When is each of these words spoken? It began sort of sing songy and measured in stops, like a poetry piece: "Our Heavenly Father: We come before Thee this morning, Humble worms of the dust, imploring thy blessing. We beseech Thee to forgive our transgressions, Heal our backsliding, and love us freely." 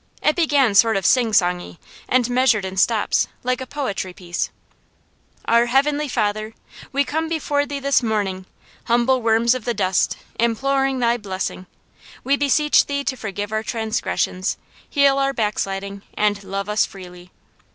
It 0.23 0.35
began 0.35 0.73
sort 0.73 0.97
of 0.97 1.05
sing 1.05 1.31
songy 1.31 1.77
and 2.09 2.27
measured 2.27 2.65
in 2.65 2.75
stops, 2.75 3.27
like 3.43 3.61
a 3.61 3.67
poetry 3.67 4.13
piece: 4.13 4.49
"Our 5.45 5.67
Heavenly 5.67 6.07
Father: 6.07 6.55
We 6.91 7.03
come 7.05 7.29
before 7.29 7.67
Thee 7.67 7.77
this 7.77 8.01
morning, 8.01 8.47
Humble 8.85 9.21
worms 9.21 9.53
of 9.53 9.63
the 9.63 9.75
dust, 9.75 10.17
imploring 10.39 10.97
thy 10.97 11.17
blessing. 11.17 11.67
We 12.23 12.35
beseech 12.35 12.87
Thee 12.87 13.03
to 13.03 13.15
forgive 13.15 13.51
our 13.51 13.61
transgressions, 13.61 14.57
Heal 14.89 15.19
our 15.19 15.33
backsliding, 15.33 16.01
and 16.17 16.43
love 16.43 16.67
us 16.67 16.83
freely." 16.83 17.29